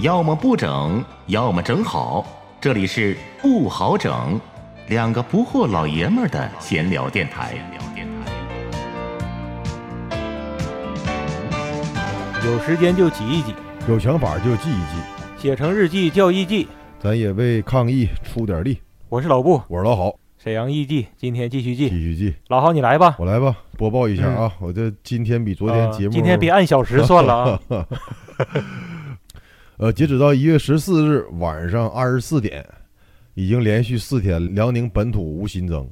[0.00, 2.24] 要么不整，要么整好。
[2.60, 4.40] 这里是不好整，
[4.86, 7.54] 两个不惑老爷们儿的闲聊电台。
[12.46, 13.52] 有时间就挤一挤，
[13.88, 15.02] 有想法就记一记，
[15.36, 16.68] 写成日记叫艺记。
[17.00, 18.80] 咱也为抗疫出点力。
[19.08, 21.88] 我是老布，我是老郝，沈阳艺记，今天继续记。
[21.88, 22.36] 继续记。
[22.46, 27.60] 老郝，你来吧，我来吧，播报一下啊，我这今天比昨天节目，今天别按小时算了啊。
[29.78, 32.66] 呃，截止到一月十四日晚上二十四点，
[33.34, 35.88] 已经连续四天辽宁本土无新增，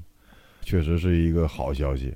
[0.62, 2.12] 确实是一个好消息。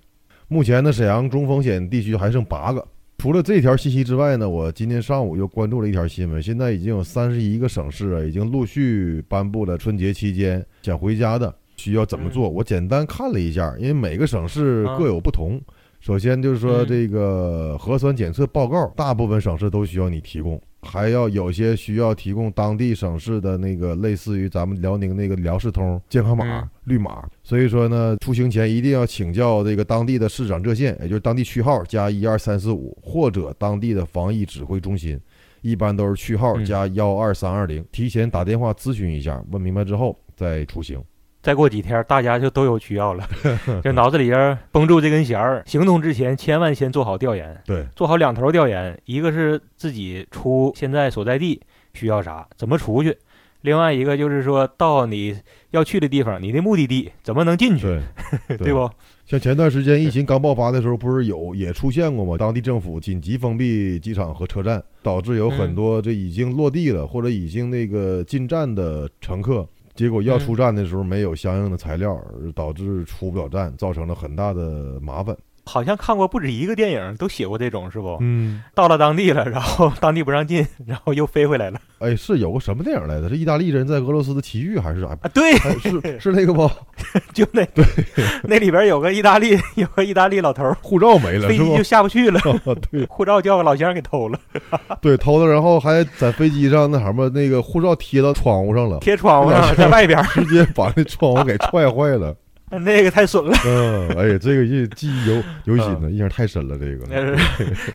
[0.49, 2.85] 目前呢，沈阳中风险地区还剩八个。
[3.19, 12.49] 除了这条信息之外呢，我今天上午又关注了一条新闻，现在已经有三十一个省市啊，已经陆续颁布了春节期间想回家的需要怎么做。
[12.49, 15.61] 我简单看了一下，因为每个省市各有不同。
[16.01, 27.29] 首先就是说，这个核酸检测报告，大部分省市都需要你提供，还要有些需要提供当地省市的那个类似于咱们辽宁那个辽视通健康码绿码。
[27.43, 35.21] 所以说呢，出行前一定要请教这个当地的市长热线，也就是当地区号加一二三四五，或者当地的防疫指挥中心，
[35.61, 41.03] 一般都是区号加幺二三二零，提前打电话咨询一下，问明白之后再出行。
[41.43, 43.27] 再过几天，大家就都有需要了，
[43.83, 45.63] 就脑子里边绷住这根弦儿。
[45.67, 51.61] 行动之前，千万先做好调研，对，做好两头调研，一个是自己出现在所在地
[51.95, 53.13] 需要啥，怎么出去；
[53.63, 55.35] 另外一个就是说到你
[55.71, 57.99] 要去的地方，你的目的地怎么能进去，
[58.49, 58.91] 对， 对不？
[59.25, 62.37] 像前段时间疫情刚爆发的时候，不是有也出现过吗？
[62.37, 69.67] 当地政府紧急封闭机场和车站，导致有很多这已经落地了或者已经那个进站的乘客。
[70.01, 72.19] 结果要出站的时候没有相应的材料，
[72.55, 75.37] 导致出不了站，造成了很大的麻烦。
[75.71, 78.19] 好像看过不止一个电影，都写过这种，是不？
[78.21, 78.61] 嗯。
[78.75, 81.79] 到了当地了，然后当地不让进， 然后又飞回来了。
[82.01, 83.29] 哎，是有个什么电影来着？
[83.29, 85.07] 是意大利人在俄罗斯的奇遇还是啥？
[85.23, 86.69] 啊，对，是 是那个不？
[87.33, 87.85] 就那对，
[88.43, 92.41] 那里边有个意大利，有个意大利老头，护照没了，飞机就下不去了。
[92.91, 94.39] 对，护照叫个老乡给偷了。
[95.01, 102.35] 对，偷了，然后还在飞机上那什么，那个护照贴到窗户上了，贴窗户上，在外边直接把那窗户给踹坏了。
[102.79, 103.53] 那个太损了。
[103.67, 105.43] 嗯，哎呀，这个印记忆犹
[105.77, 106.79] 犹新呢，印象太深了。
[106.79, 107.37] 这个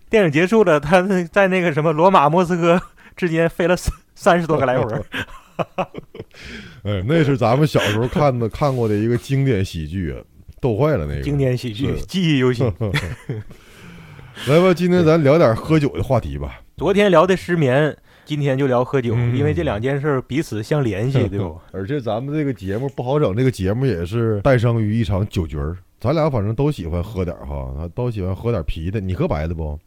[0.10, 2.82] 电影结束了，他在那个什么罗马莫斯科
[3.16, 4.94] 之间飞了三三十多个来回。
[6.84, 10.20] 哎，那是咱们小时候看的看过的一个经典喜剧啊，
[10.60, 12.66] 逗坏了那个经典喜剧，记忆犹新。
[14.48, 16.60] 来吧，今天咱聊点喝酒的话题吧。
[16.76, 17.96] 昨天聊的失眠。
[18.26, 21.58] 今天就聊喝酒，因为这两件事彼此相联系， 对不？
[21.72, 25.78] 而且咱们这个节目不好整，这个节目也是诞生于一场酒局儿。
[26.00, 29.00] 咱俩反正都喜欢喝点哈，都喜欢喝点啤的。
[29.00, 29.80] 你喝白的不？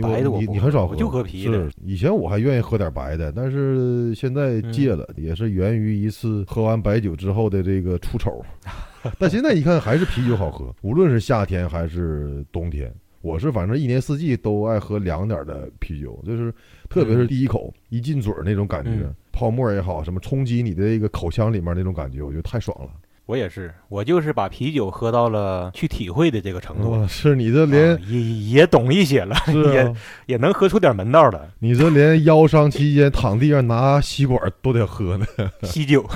[0.00, 1.52] 白的你你很少喝，就喝啤的。
[1.52, 8.44] 是以前我还愿意喝点白的，但是现在戒了，也是源于一次喝完白酒之后的这个出丑。
[9.18, 12.92] 但现在一看还是啤酒好喝，无论是夏天还是冬天。
[13.24, 16.52] 我是反正一年四季都爱喝凉点的啤酒，就是
[16.90, 18.90] 特别是第一口一进嘴那种感觉，
[19.32, 22.90] 泡沫也好，什么冲击你的这个口腔里面那种感觉，我觉得太爽了。
[23.24, 27.06] 我也是，我就是把啤酒喝到了去体会的这个程度。
[27.08, 29.34] 是你这连也也懂一些了，
[29.72, 29.94] 也
[30.26, 31.48] 也能喝出点门道了。
[31.60, 35.24] 你这连腰伤期间躺地上拿吸管都得喝呢，
[35.64, 36.06] 吸酒，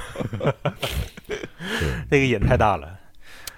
[2.11, 2.98] 这个瘾太大了。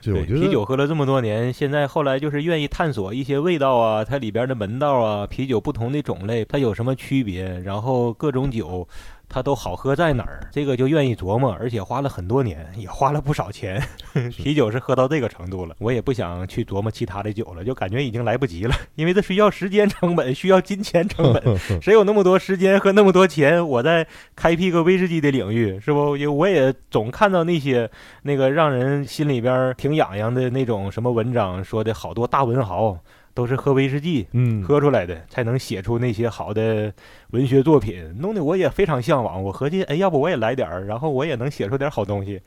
[0.02, 8.88] 对，啤酒喝了这么多年，现在后来就是愿意探索一些味道啊，它里边的门道啊，啤酒不同的种类它有什么区别，然后各种酒。
[9.32, 10.40] 它都好喝在哪儿？
[10.50, 13.80] 这个就愿意琢磨，而且花了很多年，也花了不少钱。
[14.36, 21.58] 啤酒是喝到这个程度了，我也不想去琢磨其他的酒了，就感觉已经来不及了，因为这需要时间成本，需要金钱成本。
[21.80, 23.64] 谁有那么多时间和那么多钱？
[23.66, 24.04] 我在
[24.34, 26.16] 开辟个威士忌的领域，是不？
[26.36, 27.88] 我也总看到那些
[28.22, 32.98] 那个让人心里边挺痒痒的那种什么文章，说的好多大文豪。
[33.34, 36.92] 都是喝威士忌，嗯，喝出来的才能写出那些好的
[37.30, 39.42] 文学作品，弄得我也非常向往。
[39.42, 42.40] 我合计，哎，要不我也来点儿，然后我也能写出点好东西。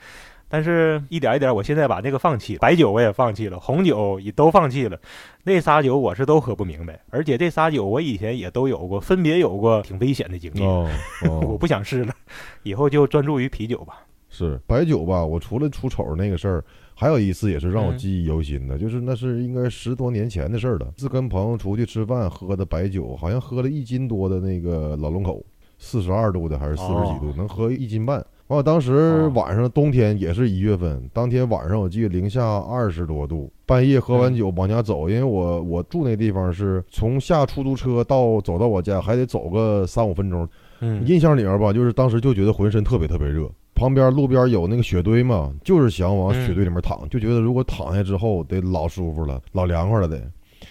[0.49, 4.99] 但是，一点一点，我现在把那个放弃，白酒我也放弃了，红酒也都放弃了。
[5.43, 10.61] 那仨酒我是都喝不明白，而且这仨酒我以前也都有过，分别有过挺危险的经历。
[10.61, 10.87] 哦，
[11.25, 12.13] 我不想试了，
[12.61, 14.05] 以后就专注于啤酒吧。
[14.33, 16.65] 是白酒吧，我除了出丑那个事儿。
[16.95, 20.93] 还有一次也是让我记忆犹新的，就是那是应该十多年前的事儿了。
[20.95, 25.43] 是跟朋友出去吃饭喝的白酒，好像喝了一斤多的那个老龙口，
[25.79, 28.23] 四十二度的还是四十几度，能喝一斤半。
[28.47, 40.47] 完了，当时晚上冬天也是一月份，当天晚上我记得零下二十多度，半夜喝完酒往家走，因为我我住那地方是从下出租车到走到我家还得走个三五分钟。
[40.79, 43.49] 嗯，印象里面吧，就是当时就觉得浑身特别特别热，
[43.83, 50.17] 旁边路边有那个雪堆嘛，就是想往雪堆里面躺，就觉得如果躺下之后得老舒服了，老凉快了得。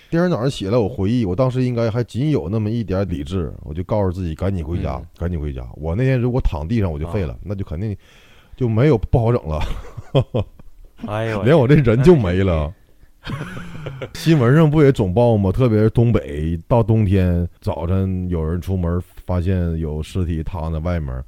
[0.08, 5.62] 第二天早上起来，我回忆，我当时应该还仅有那么一点理智，我就告诉自己赶紧回家，嗯赶紧回家。
[5.74, 7.94] 我那天如果躺地上，我就废了，那就肯定
[8.56, 9.60] 就没有不好整了，
[11.06, 12.72] 哎呦， 连我这人就没了。
[14.14, 15.52] 新闻上不也总报吗？
[15.52, 21.22] 特别是东北，到冬天早晨有人出门发现有尸体躺在外面，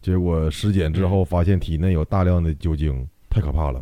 [0.00, 3.80] 结果尸检之后发现体内有大量的酒精，太可怕了。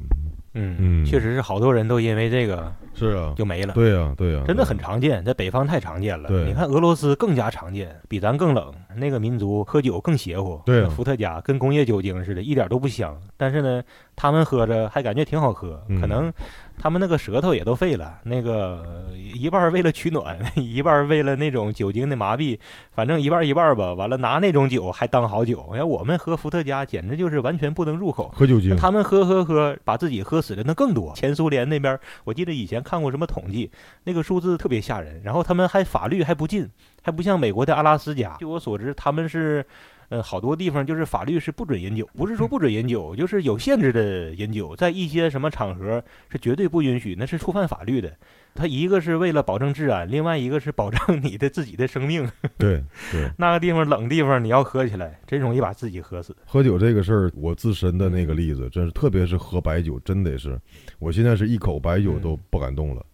[0.54, 3.72] 嗯，嗯确实是好多人都因为这个是啊，就没了。
[3.74, 6.28] 对呀、对呀、真的很常见，在北方太常见了。
[6.28, 10.60] 对你看俄罗斯更加常见，比咱更冷，那个民族喝酒更邪乎。
[10.66, 13.16] 对啊伏特加跟工业酒精似的，一点都不香。
[13.36, 13.82] 但是呢，
[14.16, 16.32] 他们喝着还感觉挺好喝，嗯可能
[16.80, 22.58] 他们那个舌头也都废了，那个呃一半儿为了取暖， 一半儿为了那种酒精的麻痹，
[22.92, 23.94] 反正一半儿一半儿吧。
[23.94, 28.32] 完了拿那种酒还当好酒，要我们喝伏特加简直就是完全不能入口。
[28.34, 31.12] 喝酒精，他们喝喝喝，把自己喝死的那更多。
[31.14, 33.70] 前苏联那边，我记得以前看过什么统计，
[34.04, 35.20] 那个数字特别吓人。
[35.22, 36.66] 然后他们还法律还不禁，
[37.02, 38.34] 还不像美国的阿拉斯加。
[38.38, 39.62] 据我所知，他们是，
[40.08, 48.16] 呃，好多地方就是法律是不准饮酒，不是说不准饮酒，就是有限制的饮酒，在一些什么场合是绝对不允许，那是触犯法律的。
[48.58, 52.28] 他一个是为了保证治安，另外一个是保障你的自己的生命。
[52.58, 52.82] 对
[53.12, 56.36] 对，那个地方冷地方，你要喝起来，真容易把自己喝死。
[56.44, 60.60] 喝酒这个事儿，我自身的那个例子，真是特别是喝白酒，真得是，
[60.98, 63.06] 我现在是一口白酒都不敢动了，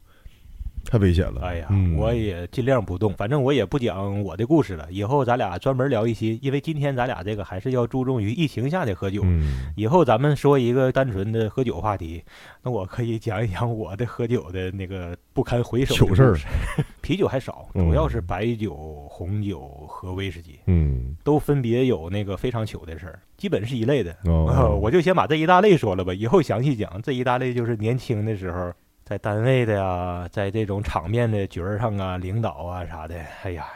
[0.84, 1.40] 太危险了。
[1.42, 4.86] 哎呀，嗯我也尽量不动，反正我也不讲我的故事了。
[4.90, 9.22] 以后咱俩专门聊一期，因为今天咱俩这个还是要注重于疫情下的喝酒。
[9.24, 12.22] 嗯，以后咱们说一个单纯的喝酒话题，
[12.62, 16.38] 那我可以讲一讲我的喝酒的那个不堪回首的糗事儿。
[17.00, 24.16] 啤酒还少，嗯主要是白酒、红酒和威士忌，嗯，都分别有那个非常糗的事儿，基本是一类的。
[24.24, 27.00] 哦， 我就先把这一大类说了吧，以后详细讲。
[27.02, 28.72] 这一大类就是年轻的时候，
[29.04, 33.66] 在单位的呀，在这种场面的角儿上啊，领导啊啥的，哎呀，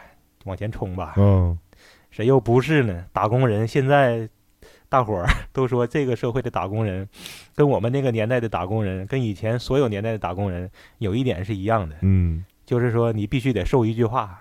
[0.45, 1.15] 往前冲吧！
[1.19, 1.57] 嗯，
[2.11, 3.05] 谁又不是呢？
[3.13, 4.27] 打工人现在
[4.89, 7.07] 大伙儿 都说，这个社会的打工人，
[7.55, 14.39] 跟我们那个年代的打工人，跟以前所有年代的打工人有一点是一样的，嗯就是说你必须得受一句话。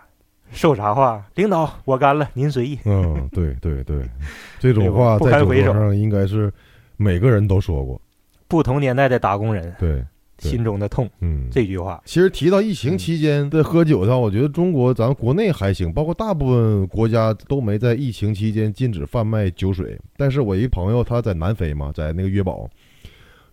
[0.52, 1.26] 受啥话？
[1.36, 2.80] 领导，我干了，您随意。
[2.86, 4.10] 嗯，对对对，
[4.60, 6.50] 这种话在酒桌上应该是
[6.96, 8.02] 每个人都说过。
[8.48, 10.02] 不同年代的打工人，对
[10.40, 12.02] 心中的痛，嗯，这句话。
[12.06, 20.00] 其实提到疫情嗯期间的喝酒上，我觉得中国咱国内还行，包括大部分国家都没在疫情期间禁止贩卖酒水。
[20.16, 22.70] 但是我一朋友他在南非嘛，在那个约堡，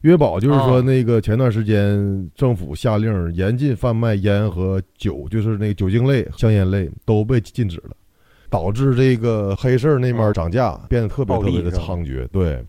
[0.03, 7.97] 约堡就是说哦那个前段时间政府下令严禁贩卖烟和酒，就是那个酒精类、香烟类都被禁止了，
[8.51, 12.27] 导致这个黑市那边涨价变得特别特别的猖獗。
[12.29, 12.63] 对。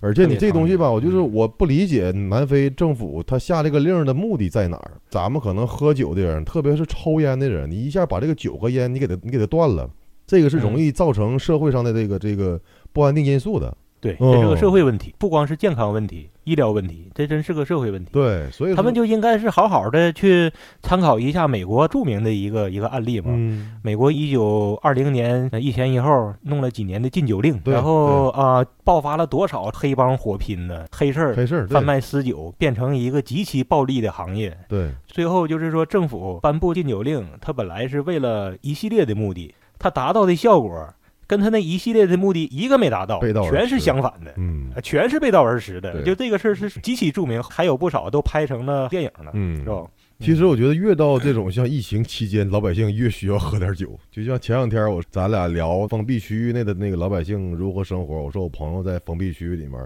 [0.00, 4.92] 而且你这东西吧，我就是嗯我不理解南非政府他下这个令的目的在哪儿？
[5.10, 9.90] 咱们可能喝酒的人，特别是抽烟的人，你一下把这个酒和烟你给他你给他断了，
[10.26, 12.60] 这个是容易造成社会上的这个这个
[12.92, 13.76] 不安定因素的。
[14.00, 18.10] 对，哦这是个社会问题，不光是健康问题、医疗问题，这真是个社会问题。
[18.12, 20.52] 对，所以他们就应该是好好的去
[20.82, 23.26] 参考一下美国著名的一个一个案例嘛。
[23.30, 30.86] 嗯美国一九二零年呃一前一后弄了几年的禁酒令，然后啊、爆发了多少黑帮火拼呢？
[30.92, 34.56] 黑事儿、黑事儿贩卖私酒变成一个极其暴利的行业。
[34.68, 40.88] 对最后就是说，政府颁布禁酒令，它本来是为了一系列的目的，它达到的效果
[41.28, 44.34] 跟他那一系列的目的一个没达到，全是相反的。
[44.38, 49.84] 嗯啊全是背道而驰的，就这个事儿是极其著名，还有不少都拍成了电影呢，嗯是吧？
[50.20, 53.96] 其实我觉得越到这种像疫情期间，老百姓越需要喝点酒。
[54.10, 59.78] 就像前两天我咱俩聊封闭区域内的那个老百姓如何生活，我说我朋友在封闭区域里面，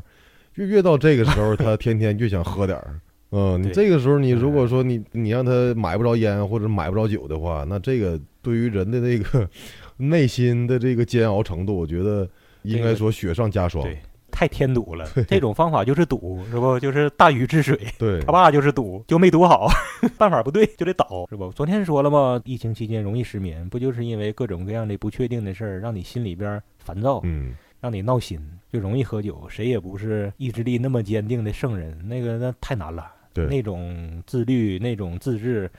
[0.56, 3.00] 就越到这个时候，他天天越想喝点儿。
[3.34, 9.48] 嗯，你这个时候你如果说你你让他买不着烟或者买不着酒的话，那这个对于人的那个
[9.96, 12.28] 内心的这个煎熬程度，我觉得
[12.62, 13.82] 应该说雪上加霜。
[13.82, 13.98] 对，
[14.30, 15.08] 太添堵了。
[15.26, 16.78] 这种方法就是堵， 是不？
[16.78, 19.66] 就是大禹治水，对他爸就是堵，就没堵好，
[20.18, 21.50] 办法不对就得倒，是不？
[21.52, 28.38] 昨天说了嘛，疫情期间容易失眠，不就是因为各种各样的不确定的事儿，让你心里边烦躁，嗯，让你闹心，
[28.70, 29.46] 就容易喝酒。
[29.48, 33.10] 谁也不是意志力那么坚定的圣人，那个那太难了。
[33.32, 35.70] 对那种自律、那种自制，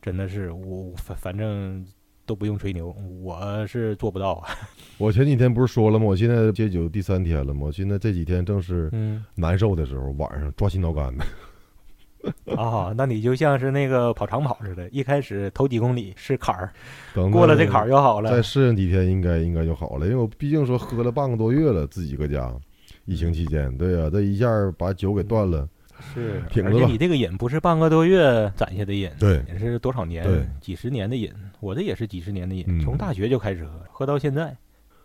[0.00, 1.84] 真的是我反反正
[2.24, 4.48] 都不用吹牛，我是做不到啊。
[4.98, 6.04] 我前几天不是说了吗？
[6.06, 7.62] 我现在戒酒第三天了吗？
[7.66, 11.24] 我现在这几天正是嗯，难受的时候，晚上抓心挠肝的。
[12.56, 16.72] 啊， 那你就像是那个跑长跑似的，一开始头几公里是坎儿，
[17.12, 18.30] 等过了这坎儿就好了。
[18.30, 20.06] 再适应几天，应该应该就好了。
[20.06, 22.54] 因为我毕竟说喝了半个多月了，自己搁家，
[23.06, 24.46] 疫情期间，对呀、这一下
[24.78, 25.68] 把酒给断了，
[26.12, 30.26] 是，挺而且你这个瘾不是半个多月攒下的瘾，对也是多少年，
[30.60, 31.30] 几十年的瘾。
[31.60, 34.56] 我这也是几十年的瘾，嗯从大学就开始喝，喝到现在。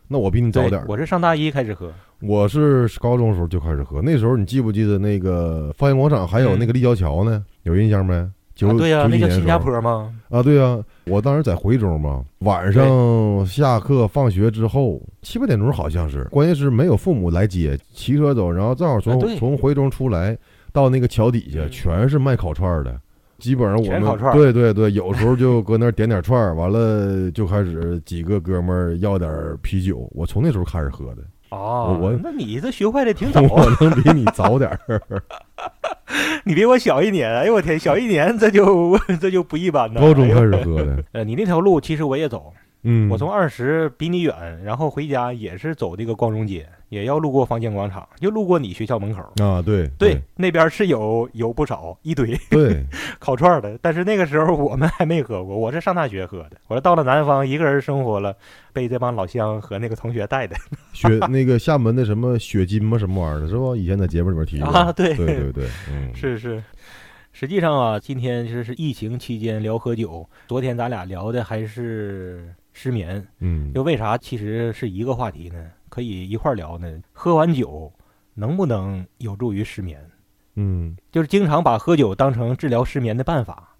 [0.07, 7.45] 那我比你早点儿，我是上大一开始喝，我是高中时候就开始喝，那时候你记不记得那个发现广场还有那个立交桥呢？
[7.63, 8.13] 有印象没？
[8.57, 10.11] 九、啊，对呀、那叫新加坡吗？
[10.29, 20.35] 啊，对呀、我当时在回中嘛，晚上下课放学之后七八点钟好像是，关键是没有父母来接，骑车走，然后正好从、啊从回中出来，
[20.73, 22.99] 到那个桥底下嗯全是卖烤串儿的。
[23.37, 30.09] 基本上我们对对对，有时候就搁那儿点点串儿，完了就开始几个哥们儿要点儿啤酒。
[30.15, 35.01] 我从那时候开始喝的，哦，我那你这学坏的挺早我啊， 能比你早点儿。
[36.43, 37.29] 你比我小一年。
[37.29, 39.99] 哎呦我天，小一年这就 这就不一般了。
[39.99, 42.53] 高中开始喝的，呃，你那条路其实我也走，
[42.89, 49.21] 嗯，我从二十比你远，然后回家也是走这个光荣街，也要路过方建广场，就路过你学校门口。
[49.43, 52.85] 啊，对对，那边是有有不少一堆对，
[53.19, 56.51] 烤串儿的，但是那个时候我们还没喝过，我是上大学喝的。
[56.67, 58.33] 我是到了南方一个人生活了，
[58.71, 60.55] 被这帮老乡和那个同学带的
[60.93, 62.97] 雪那个厦门的什么雪金吗？
[62.97, 63.75] 什么玩意儿的，是不？
[63.75, 64.93] 以前在节目里边提过啊。
[64.93, 66.63] 对对对对，嗯，是是，
[67.33, 72.47] 实际上啊，今天就是疫情期间聊喝酒，昨天咱俩聊的还是
[72.79, 75.65] 失眠，嗯，就为啥其实是一个话题呢？
[75.89, 76.87] 可以一块儿聊呢。
[77.11, 77.91] 喝完酒
[78.35, 79.99] 能不能有助于失眠？
[80.57, 83.75] 嗯就是经常把喝酒当成治疗失眠的办法，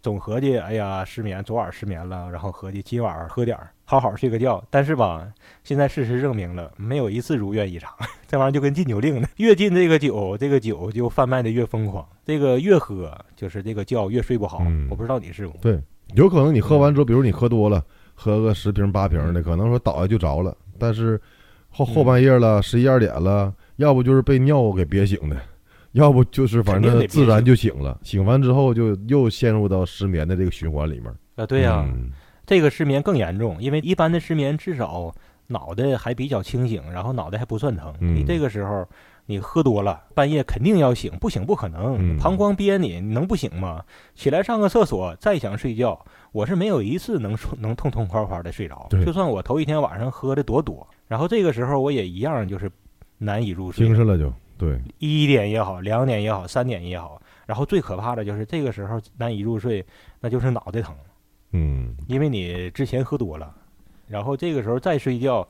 [0.00, 4.62] 总合计，哎呀，失眠，昨晚失眠了，然后合计今晚喝点儿，好好睡个觉。
[4.70, 5.26] 但是吧，
[5.64, 7.92] 现在事实证明了，没有一次如愿以偿。
[8.28, 14.62] 这玩意儿就跟禁酒令呢，越禁这个酒，这个酒就贩卖的越疯狂，这个越喝就是这个觉越睡不好。
[14.62, 15.58] 嗯我不知道你是不？
[15.58, 15.82] 对，
[16.14, 17.84] 有可能你喝完之后，比如你喝多了，
[18.16, 21.20] 喝个十瓶八瓶的，可能说倒下就着了，但是
[21.68, 25.36] 后后半夜了，十一二点了，要不就是被尿给憋醒的。
[25.92, 31.10] 要不就是反正自然就醒了，醒完之后就又陷入到失眠的这个循环里面。
[31.36, 32.10] 啊，对呀、嗯。
[32.44, 35.10] 这个失眠更严重，因为一般的失眠至少
[35.46, 37.94] 脑袋还比较清醒，然后脑袋还不算疼。
[38.00, 38.14] 嗯。
[38.14, 38.86] 你这个时候
[39.24, 42.18] 你喝多了，半夜肯定要醒，不醒不可能，嗯。
[42.18, 43.82] 膀胱憋你，你能不醒吗？
[44.14, 45.98] 起来上个厕所，再想睡觉，
[46.36, 48.86] 我是没有一次能说能痛痛快快的睡着。
[49.02, 52.70] 就算我头一天晚上喝的多多，然后这个时候我也一样就是
[53.16, 53.96] 难以入睡精。
[53.96, 59.82] 神了就对，一点也好，两点也好，三点也好，然后最可怕的就是这个时候难以入睡，
[60.20, 60.94] 那就是脑袋疼。
[61.52, 63.54] 嗯因为你之前喝多了，
[64.06, 65.48] 然后这个时候再睡觉，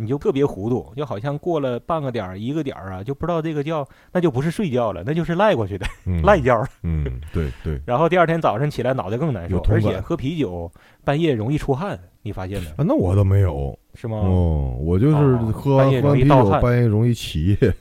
[0.00, 6.66] 你就特别糊涂，就好像过了半个点儿、一个点儿啊，就不知道这个觉，那就不是睡觉了，那就是赖过去的嗯， 赖觉儿。
[6.84, 10.70] 嗯，对对然后第二天早上起来脑袋更难受而且喝啤酒
[11.04, 12.68] 半夜容易出汗，你发现没？
[12.70, 14.18] 啊，那我倒没有，是吗？
[14.18, 17.74] 哦，我就是哦喝完半夜喝啤酒，半夜容易起夜，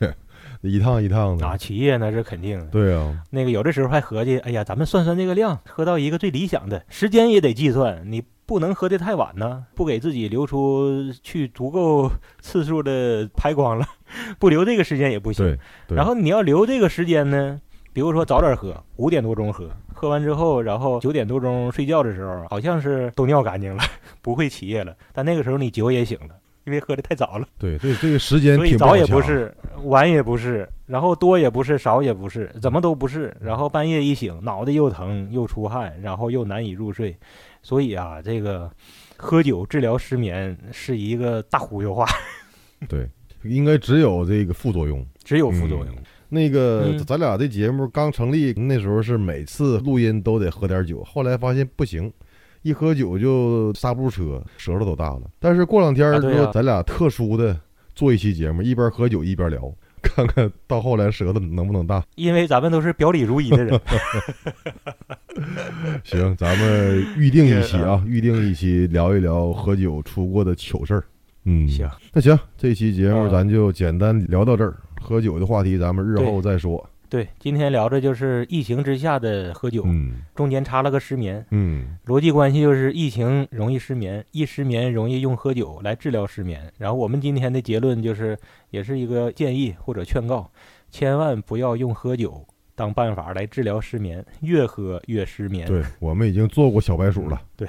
[0.62, 1.58] 一趟一趟的啊，的。
[1.58, 2.66] 起夜那是肯定的。
[2.68, 12.10] 对啊，那个有的时候还合计，哎呀，咱们算算这个量，喝到一个最理想的时间也得计算，你不能喝得太晚呢，不给自己留出去足够
[12.40, 13.86] 次数的排光了，
[14.40, 15.46] 不留这个时间也不行。
[15.46, 17.60] 对对然后你要留这个时间呢，
[17.92, 23.84] 比如说早点喝，五点多钟喝，喝完之后，然后九点多钟睡觉的时候，好像是都尿干净了，
[24.22, 26.36] 不会起夜了，但那个时候你酒也醒了。
[26.68, 33.34] 因为喝的太早了，对对，这个时间所以挺早也不，是，晚也不是，然后多也不是，少也不是，怎么都不是。
[33.40, 37.16] 然后半夜一醒，脑袋又疼又出汗，然后又难以入睡。
[37.62, 38.70] 所以啊，这个
[39.16, 42.06] 喝酒治疗失眠是一个大忽悠话，
[42.90, 43.10] 对，
[43.44, 45.06] 应该只有这个副作用。
[45.24, 45.96] 只有副作用。
[46.28, 52.12] 那个嗯咱俩这节目刚成立那时候是每次录音都得喝点酒，后来发现不行，
[52.62, 55.22] 一喝酒就刹不住车，舌头都大了。
[55.40, 57.58] 但是过两天说咱俩特殊的
[57.96, 62.04] 做一期节目，一边喝酒一边聊，看看到后来舌头能不能大。
[62.16, 63.80] 因为咱们都是表里如一的人。
[66.04, 71.04] 行，咱们预定一期啊， 预定一期聊一聊喝酒出过的糗事儿。
[71.46, 74.76] 嗯，行，那行，这期节目啊咱就简单聊到这儿。
[75.00, 76.84] 喝酒的话题咱们日后再说。
[77.10, 81.46] 对，今天聊的就是疫情之下的喝酒，嗯中间插了个失眠。
[81.52, 86.72] 嗯逻辑关系就是疫情容易失眠，一失眠容易用喝酒来治疗失眠。
[86.78, 88.38] 然后我们今天的结论就是，
[88.72, 90.52] 也是一个建议或者劝告，
[90.92, 92.46] 千万不要用喝酒
[92.76, 95.66] 当办法来治疗失眠，越喝越失眠。
[95.66, 97.42] 对， 我们已经做过小白鼠了。
[97.56, 97.68] 对，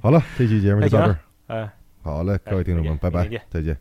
[0.00, 1.18] 好了，这期节目就到这儿。
[1.48, 1.70] 哎，
[2.02, 3.76] 好嘞，各位听众们，拜拜哎再见，再见。